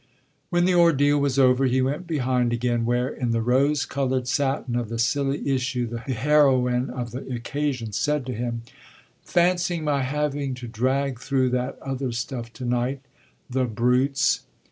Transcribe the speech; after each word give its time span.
When 0.49 0.65
the 0.65 0.73
ordeal 0.73 1.19
was 1.19 1.37
over 1.37 1.65
he 1.67 1.79
went 1.79 2.07
behind 2.07 2.51
again, 2.51 2.85
where 2.85 3.07
in 3.07 3.29
the 3.29 3.41
rose 3.43 3.85
coloured 3.85 4.27
satin 4.27 4.75
of 4.75 4.89
the 4.89 4.97
silly 4.97 5.47
issue 5.47 5.85
the 5.85 5.99
heroine 5.99 6.89
of 6.89 7.11
the 7.11 7.19
occasion 7.31 7.91
said 7.91 8.25
to 8.25 8.33
him: 8.33 8.63
"Fancy 9.23 9.79
my 9.79 10.01
having 10.01 10.55
to 10.55 10.67
drag 10.67 11.19
through 11.19 11.51
that 11.51 11.77
other 11.83 12.11
stuff 12.13 12.51
to 12.53 12.65
night 12.65 13.01
the 13.47 13.65
brutes!" 13.65 14.39